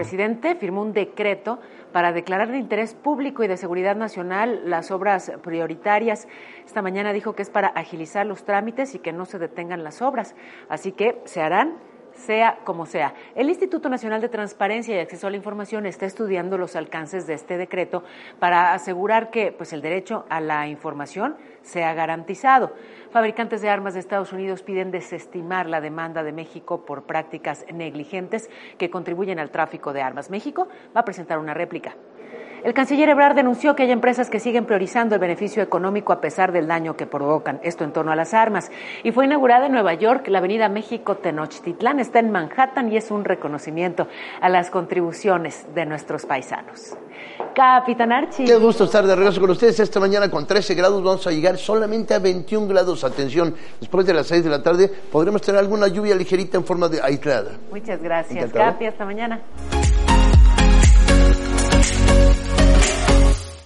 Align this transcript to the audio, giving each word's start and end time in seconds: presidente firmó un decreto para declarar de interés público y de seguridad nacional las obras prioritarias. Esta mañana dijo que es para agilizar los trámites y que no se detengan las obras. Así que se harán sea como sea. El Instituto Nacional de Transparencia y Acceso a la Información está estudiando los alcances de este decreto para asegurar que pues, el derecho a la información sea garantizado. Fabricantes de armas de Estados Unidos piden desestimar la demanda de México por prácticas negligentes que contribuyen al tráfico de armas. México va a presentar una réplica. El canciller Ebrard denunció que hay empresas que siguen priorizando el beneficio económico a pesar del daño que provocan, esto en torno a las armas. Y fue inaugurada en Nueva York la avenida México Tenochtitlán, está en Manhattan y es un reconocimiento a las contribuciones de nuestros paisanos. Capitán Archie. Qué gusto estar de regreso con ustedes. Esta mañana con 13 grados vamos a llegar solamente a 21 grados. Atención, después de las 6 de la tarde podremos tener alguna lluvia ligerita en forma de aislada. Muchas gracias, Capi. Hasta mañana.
presidente 0.00 0.54
firmó 0.54 0.80
un 0.80 0.94
decreto 0.94 1.58
para 1.92 2.10
declarar 2.12 2.50
de 2.50 2.56
interés 2.56 2.94
público 2.94 3.44
y 3.44 3.48
de 3.48 3.58
seguridad 3.58 3.96
nacional 3.96 4.62
las 4.64 4.90
obras 4.90 5.30
prioritarias. 5.42 6.26
Esta 6.64 6.80
mañana 6.80 7.12
dijo 7.12 7.34
que 7.34 7.42
es 7.42 7.50
para 7.50 7.68
agilizar 7.68 8.24
los 8.24 8.44
trámites 8.44 8.94
y 8.94 9.00
que 9.00 9.12
no 9.12 9.26
se 9.26 9.38
detengan 9.38 9.84
las 9.84 10.00
obras. 10.00 10.34
Así 10.70 10.92
que 10.92 11.20
se 11.26 11.42
harán 11.42 11.74
sea 12.14 12.58
como 12.64 12.86
sea. 12.86 13.14
El 13.34 13.48
Instituto 13.48 13.88
Nacional 13.88 14.20
de 14.20 14.28
Transparencia 14.28 14.96
y 14.96 14.98
Acceso 14.98 15.26
a 15.26 15.30
la 15.30 15.36
Información 15.36 15.86
está 15.86 16.06
estudiando 16.06 16.58
los 16.58 16.76
alcances 16.76 17.26
de 17.26 17.34
este 17.34 17.56
decreto 17.56 18.04
para 18.38 18.74
asegurar 18.74 19.30
que 19.30 19.52
pues, 19.52 19.72
el 19.72 19.82
derecho 19.82 20.24
a 20.28 20.40
la 20.40 20.68
información 20.68 21.36
sea 21.62 21.94
garantizado. 21.94 22.72
Fabricantes 23.10 23.62
de 23.62 23.68
armas 23.68 23.94
de 23.94 24.00
Estados 24.00 24.32
Unidos 24.32 24.62
piden 24.62 24.90
desestimar 24.90 25.66
la 25.66 25.80
demanda 25.80 26.22
de 26.22 26.32
México 26.32 26.84
por 26.84 27.04
prácticas 27.04 27.64
negligentes 27.72 28.50
que 28.78 28.90
contribuyen 28.90 29.38
al 29.38 29.50
tráfico 29.50 29.92
de 29.92 30.02
armas. 30.02 30.30
México 30.30 30.68
va 30.94 31.00
a 31.00 31.04
presentar 31.04 31.38
una 31.38 31.54
réplica. 31.54 31.96
El 32.62 32.74
canciller 32.74 33.08
Ebrard 33.08 33.36
denunció 33.36 33.74
que 33.74 33.84
hay 33.84 33.90
empresas 33.90 34.28
que 34.28 34.38
siguen 34.38 34.66
priorizando 34.66 35.14
el 35.14 35.20
beneficio 35.20 35.62
económico 35.62 36.12
a 36.12 36.20
pesar 36.20 36.52
del 36.52 36.66
daño 36.66 36.94
que 36.94 37.06
provocan, 37.06 37.58
esto 37.62 37.84
en 37.84 37.92
torno 37.92 38.12
a 38.12 38.16
las 38.16 38.34
armas. 38.34 38.70
Y 39.02 39.12
fue 39.12 39.24
inaugurada 39.24 39.66
en 39.66 39.72
Nueva 39.72 39.94
York 39.94 40.28
la 40.28 40.38
avenida 40.38 40.68
México 40.68 41.16
Tenochtitlán, 41.16 42.00
está 42.00 42.18
en 42.18 42.30
Manhattan 42.30 42.92
y 42.92 42.98
es 42.98 43.10
un 43.10 43.24
reconocimiento 43.24 44.08
a 44.40 44.48
las 44.50 44.70
contribuciones 44.70 45.66
de 45.74 45.86
nuestros 45.86 46.26
paisanos. 46.26 46.96
Capitán 47.54 48.12
Archie. 48.12 48.44
Qué 48.44 48.56
gusto 48.56 48.84
estar 48.84 49.06
de 49.06 49.16
regreso 49.16 49.40
con 49.40 49.50
ustedes. 49.50 49.80
Esta 49.80 49.98
mañana 49.98 50.30
con 50.30 50.46
13 50.46 50.74
grados 50.74 51.02
vamos 51.02 51.26
a 51.26 51.30
llegar 51.30 51.56
solamente 51.56 52.14
a 52.14 52.18
21 52.18 52.66
grados. 52.68 53.04
Atención, 53.04 53.54
después 53.80 54.06
de 54.06 54.14
las 54.14 54.26
6 54.26 54.44
de 54.44 54.50
la 54.50 54.62
tarde 54.62 54.88
podremos 55.10 55.40
tener 55.42 55.58
alguna 55.58 55.88
lluvia 55.88 56.14
ligerita 56.14 56.58
en 56.58 56.64
forma 56.64 56.88
de 56.88 57.00
aislada. 57.02 57.52
Muchas 57.70 58.02
gracias, 58.02 58.52
Capi. 58.52 58.86
Hasta 58.86 59.04
mañana. 59.04 59.40